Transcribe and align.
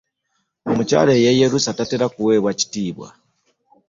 Omukyala 0.71 1.11
eyeeyerusa 1.17 1.71
tatera 1.77 2.05
kuweebwa 2.13 2.51
kitiibwa. 2.59 3.07